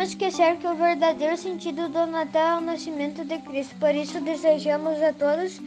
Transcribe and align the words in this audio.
podemos 0.00 0.08
esquecer 0.08 0.56
que 0.56 0.66
o 0.66 0.74
verdadeiro 0.74 1.36
sentido 1.36 1.90
do 1.90 2.06
Natal 2.06 2.56
é 2.56 2.58
o 2.58 2.64
nascimento 2.64 3.22
de 3.22 3.36
Cristo. 3.40 3.74
Por 3.78 3.94
isso, 3.94 4.18
desejamos 4.22 5.00
a 5.02 5.12
todos 5.12 5.60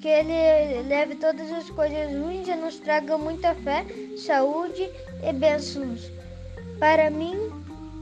que 0.00 0.08
Ele 0.08 0.82
leve 0.88 1.14
todas 1.14 1.52
as 1.52 1.70
coisas 1.70 2.10
ruins 2.12 2.48
e 2.48 2.56
nos 2.56 2.80
traga 2.80 3.16
muita 3.16 3.54
fé, 3.54 3.86
saúde 4.16 4.90
e 5.22 5.32
bênçãos. 5.32 6.10
Para 6.80 7.10
mim, 7.10 7.36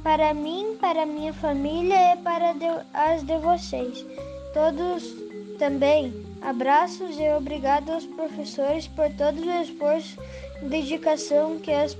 para 0.02 0.32
mim, 0.32 0.74
para 0.80 1.04
minha 1.04 1.34
família 1.34 2.14
e 2.14 2.16
para 2.22 2.54
as 2.94 3.22
de 3.22 3.36
vocês. 3.38 4.06
Todos 4.54 5.14
também. 5.58 6.14
Abraços 6.40 7.18
e 7.18 7.28
obrigado 7.36 7.90
aos 7.90 8.06
professores 8.06 8.88
por 8.88 9.10
todo 9.18 9.38
o 9.38 9.62
esforço 9.62 10.18
e 10.62 10.64
dedicação 10.66 11.58
que, 11.58 11.72
as, 11.72 11.94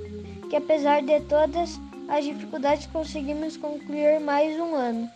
que 0.49 0.57
apesar 0.57 1.03
de 1.03 1.21
todas 1.21 1.79
as 2.09 2.25
dificuldades 2.25 2.87
conseguimos 2.87 3.57
concluir 3.57 4.21
mais 4.21 4.59
um 4.59 4.75
ano. 4.75 5.11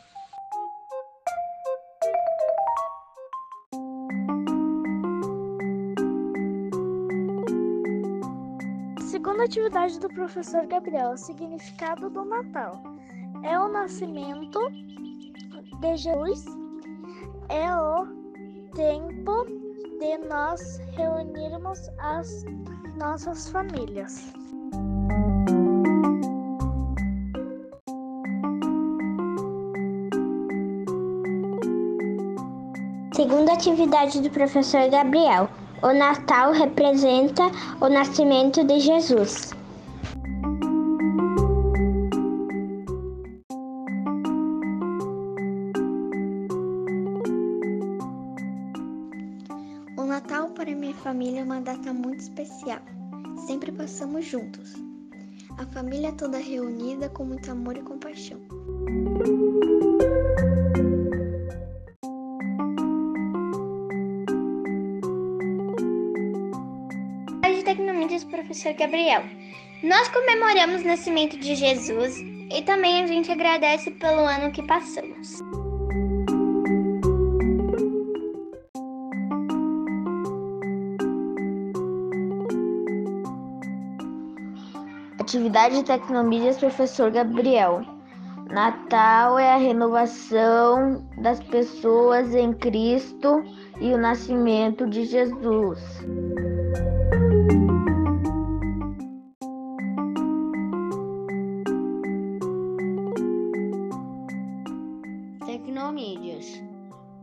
Segunda 9.00 9.44
atividade 9.44 9.98
do 10.00 10.08
professor 10.08 10.66
Gabriel, 10.66 11.10
o 11.10 11.16
significado 11.16 12.08
do 12.10 12.24
Natal. 12.24 12.82
É 13.44 13.58
o 13.58 13.68
nascimento 13.68 14.58
de 15.80 15.96
Jesus, 15.96 16.44
é 17.48 17.74
o 17.74 18.06
tempo 18.74 19.44
de 20.00 20.18
nós 20.28 20.78
reunirmos 20.96 21.78
as 21.98 22.44
nossas 22.96 23.48
famílias. 23.48 24.32
Segunda 33.18 33.52
atividade 33.52 34.20
do 34.20 34.30
professor 34.30 34.88
Gabriel. 34.88 35.50
O 35.82 35.92
Natal 35.92 36.52
representa 36.52 37.50
o 37.80 37.88
nascimento 37.88 38.62
de 38.62 38.78
Jesus. 38.78 39.50
O 49.96 50.04
Natal 50.04 50.50
para 50.50 50.72
minha 50.76 50.94
família 50.94 51.40
é 51.40 51.42
uma 51.42 51.60
data 51.60 51.92
muito 51.92 52.20
especial. 52.20 52.78
Sempre 53.48 53.72
passamos 53.72 54.26
juntos. 54.26 54.74
A 55.58 55.66
família 55.66 56.12
toda 56.12 56.38
reunida 56.38 57.08
com 57.08 57.24
muito 57.24 57.50
amor 57.50 57.76
e 57.76 57.82
compaixão. 57.82 58.38
Tecnomídias 67.78 68.24
Professor 68.24 68.72
Gabriel. 68.74 69.22
Nós 69.84 70.08
comemoramos 70.08 70.82
o 70.82 70.86
nascimento 70.88 71.38
de 71.38 71.54
Jesus 71.54 72.18
e 72.18 72.60
também 72.62 73.04
a 73.04 73.06
gente 73.06 73.30
agradece 73.30 73.92
pelo 73.92 74.22
ano 74.22 74.50
que 74.50 74.64
passamos. 74.64 75.40
Atividade 85.20 85.76
de 85.76 85.84
Tecnomídias 85.84 86.58
Professor 86.58 87.12
Gabriel. 87.12 87.82
Natal 88.50 89.38
é 89.38 89.52
a 89.52 89.56
renovação 89.56 91.06
das 91.18 91.38
pessoas 91.44 92.34
em 92.34 92.52
Cristo 92.52 93.40
e 93.80 93.92
o 93.92 93.98
nascimento 93.98 94.84
de 94.88 95.04
Jesus. 95.04 95.78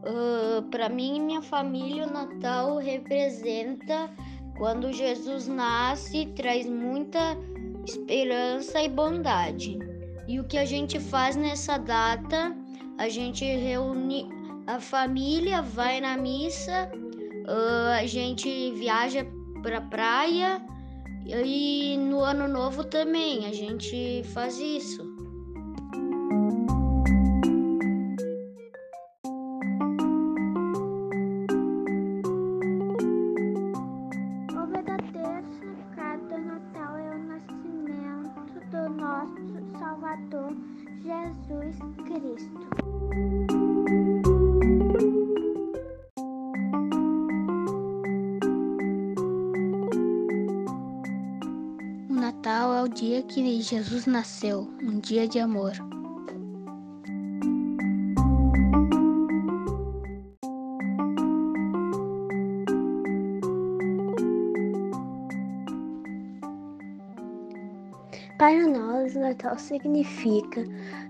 Uh, 0.05 0.61
Para 0.69 0.87
mim 0.87 1.17
e 1.17 1.19
minha 1.19 1.41
família, 1.41 2.05
o 2.07 2.11
Natal 2.11 2.77
representa 2.77 4.09
quando 4.57 4.93
Jesus 4.93 5.47
nasce, 5.47 6.27
traz 6.35 6.67
muita 6.69 7.37
esperança 7.85 8.81
e 8.81 8.87
bondade. 8.87 9.79
E 10.27 10.39
o 10.39 10.43
que 10.43 10.57
a 10.57 10.65
gente 10.65 10.99
faz 10.99 11.35
nessa 11.35 11.77
data? 11.77 12.55
A 12.97 13.09
gente 13.09 13.43
reúne 13.43 14.29
a 14.67 14.79
família, 14.79 15.61
vai 15.61 15.99
na 15.99 16.17
missa, 16.17 16.89
uh, 17.47 17.91
a 17.99 18.05
gente 18.05 18.71
viaja 18.73 19.25
pra 19.61 19.81
praia 19.81 20.61
e 21.25 21.97
no 21.97 22.21
ano 22.21 22.47
novo 22.47 22.83
também 22.83 23.47
a 23.47 23.53
gente 23.53 24.23
faz 24.33 24.59
isso. 24.59 25.14
Salvador 40.05 40.55
Jesus 41.01 41.77
Cristo. 42.05 42.59
O 52.07 52.13
Natal 52.13 52.75
é 52.75 52.83
o 52.83 52.87
dia 52.87 53.23
que 53.23 53.59
Jesus 53.61 54.05
nasceu, 54.05 54.69
um 54.83 54.99
dia 54.99 55.27
de 55.27 55.39
amor. 55.39 55.71
Para 68.37 68.67
nós, 68.67 69.15
o 69.15 69.19
Natal 69.21 69.57
significa 69.57 70.65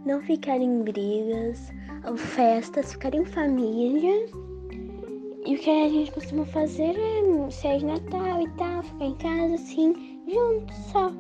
não 0.06 0.22
ficar 0.22 0.58
em 0.58 0.84
brigas, 0.84 1.74
ou 2.08 2.16
festas, 2.16 2.92
ficar 2.92 3.16
em 3.16 3.26
família. 3.26 4.28
E 5.44 5.56
o 5.56 5.58
que 5.58 5.70
a 5.72 5.90
gente 5.90 6.12
costuma 6.12 6.46
fazer 6.46 6.96
é 6.96 7.50
sair 7.50 7.80
de 7.80 7.86
Natal 7.86 8.42
e 8.42 8.50
tal, 8.58 8.84
ficar 8.84 9.06
em 9.06 9.16
casa 9.16 9.56
assim, 9.56 10.22
juntos 10.28 10.78
só. 10.92 11.12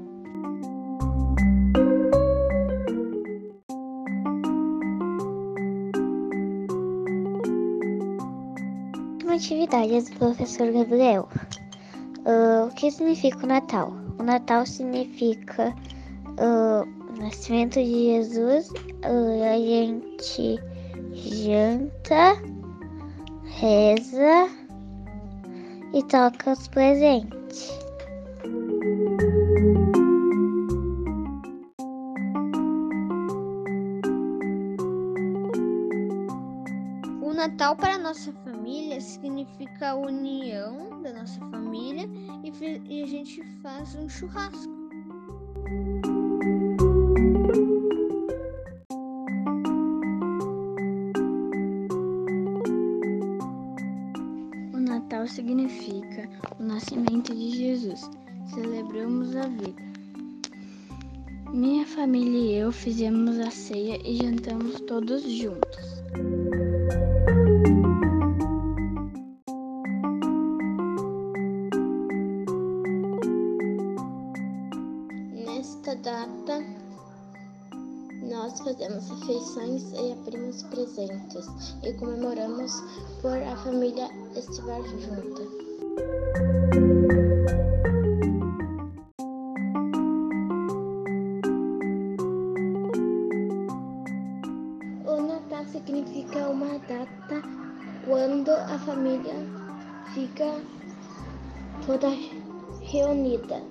Uma 9.23 9.33
atividade 9.33 10.11
do 10.11 10.19
professor 10.19 10.71
Gabriel. 10.71 11.27
Ah, 12.25 12.69
o 12.69 12.75
que 12.75 12.91
significa 12.91 13.44
o 13.44 13.47
Natal? 13.47 14.04
Natal 14.25 14.66
significa 14.66 15.74
ah, 16.38 16.84
o 16.86 17.22
nascimento 17.22 17.75
de 17.75 18.06
Jesus. 18.06 18.72
Ah, 19.03 19.53
a 19.53 19.58
gente 19.58 20.59
janta, 21.13 22.36
reza 23.59 24.50
e 25.94 26.03
toca 26.03 26.52
os 26.52 26.68
presentes. 26.68 27.80
Natal 37.35 37.75
para 37.75 37.97
nossa 37.97 38.31
família 38.45 39.01
significa 39.01 39.89
a 39.89 39.95
união 39.95 41.01
da 41.01 41.11
nossa 41.11 41.37
família 41.51 42.09
e, 42.45 42.49
e 42.89 43.03
a 43.03 43.05
gente 43.05 43.43
faz 43.61 43.93
um 43.95 44.07
churrasco. 44.07 44.71
O 54.73 54.77
Natal 54.77 55.27
significa 55.27 56.29
o 56.57 56.63
nascimento 56.63 57.35
de 57.35 57.49
Jesus. 57.49 58.09
Celebramos 58.53 59.35
a 59.35 59.45
vida. 59.49 59.83
Minha 61.51 61.85
família 61.85 62.39
e 62.39 62.55
eu 62.59 62.71
fizemos 62.71 63.37
a 63.39 63.51
ceia 63.51 63.99
e 64.05 64.15
jantamos 64.15 64.79
todos 64.81 65.21
juntos. 65.23 66.64
Nesta 75.85 76.01
data, 76.01 76.65
Nós 78.27 78.59
fazemos 78.59 79.07
refeições 79.07 79.91
e 79.93 80.13
abrimos 80.13 80.63
presentes 80.63 81.45
e 81.83 81.93
comemoramos 81.93 82.71
por 83.21 83.37
a 83.37 83.55
família 83.57 84.09
estiver 84.35 84.81
junta. 84.81 85.43
O 95.05 95.21
Natal 95.21 95.65
significa 95.65 96.49
uma 96.49 96.79
data 96.79 97.43
quando 98.07 98.49
a 98.49 98.79
família 98.79 99.35
fica 100.15 100.51
toda 101.85 102.09
reunida. 102.81 103.61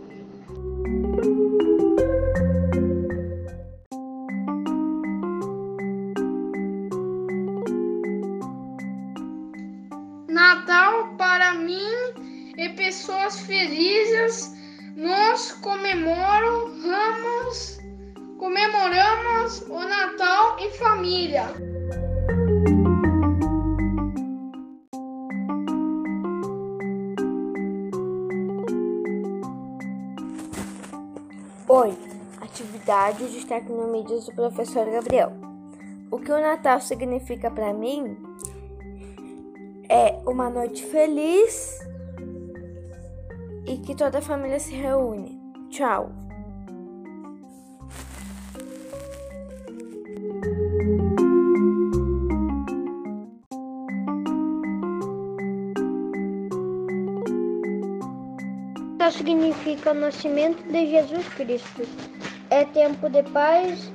É 12.64 12.69
pessoas 12.70 13.40
felizes. 13.40 14.52
Nós 14.96 15.52
comemoramos, 15.52 16.78
comemoramos 18.38 19.61
o 19.69 19.81
Natal 19.81 20.58
em 20.58 20.70
família. 20.72 21.44
Oi, 31.69 31.99
atividade 32.40 33.31
de 33.31 33.44
tecnomídias 33.44 34.25
do 34.26 34.32
professor 34.32 34.88
Gabriel. 34.90 35.32
O 36.11 36.19
que 36.19 36.31
o 36.31 36.40
Natal 36.40 36.81
significa 36.81 37.50
para 37.50 37.75
mim 37.75 38.16
é 39.88 40.19
uma 40.25 40.49
noite 40.49 40.87
feliz 40.87 41.78
e 43.75 43.79
que 43.79 43.94
toda 43.94 44.19
a 44.19 44.23
família 44.23 44.61
se 44.61 44.73
reúne. 44.73 45.41
Tchau. 45.69 46.12
Significa 59.11 59.93
o 59.93 59.94
nascimento 59.94 60.62
de 60.71 60.91
Jesus 60.91 61.26
Cristo. 61.35 61.82
É 62.50 62.65
tempo 62.65 63.09
de 63.09 63.23
paz 63.23 63.91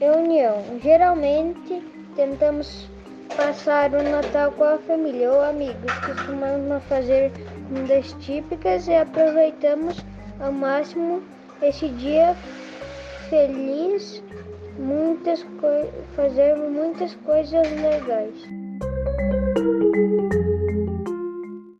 e 0.00 0.08
união. 0.08 0.78
Geralmente 0.82 1.82
tentamos 2.14 2.88
passar 3.36 3.92
o 3.94 4.02
Natal 4.02 4.52
com 4.52 4.64
a 4.64 4.78
família 4.78 5.32
ou 5.32 5.42
amigos. 5.42 5.92
Costumamos 6.06 6.84
fazer 6.84 7.32
comidas 7.68 8.12
típicas 8.20 8.86
e 8.88 8.94
aproveitamos 8.94 10.04
ao 10.40 10.52
máximo 10.52 11.22
esse 11.62 11.88
dia 11.88 12.36
feliz, 13.28 14.22
muitas 14.78 15.44
fazer 16.14 16.54
muitas 16.56 17.14
coisas 17.24 17.66
legais. 17.70 18.48